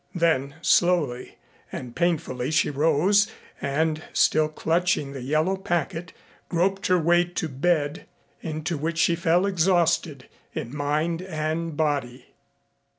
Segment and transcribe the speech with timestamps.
[0.15, 1.37] Then slowly
[1.71, 3.27] and painfully she rose
[3.61, 6.11] and, still clutching the yellow packet,
[6.49, 8.07] groped her way to bed,
[8.41, 12.33] into which she fell exhausted in mind and body.